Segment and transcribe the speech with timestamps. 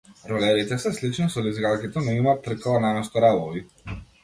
[0.29, 3.65] Ролерите се слични со лизгалките, но имаат тркала наместо рабови.